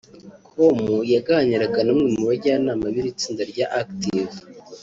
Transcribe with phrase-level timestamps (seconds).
[0.49, 0.77] com
[1.13, 4.35] yaganiraga n’umwe mu bajyanama b’iri tsinda rya Active